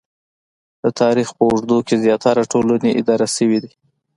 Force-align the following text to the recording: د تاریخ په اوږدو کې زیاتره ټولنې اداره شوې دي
د 0.83 0.85
تاریخ 1.01 1.27
په 1.37 1.43
اوږدو 1.49 1.77
کې 1.87 1.95
زیاتره 2.05 2.43
ټولنې 2.51 2.91
اداره 2.99 3.27
شوې 3.35 3.59
دي 3.63 3.71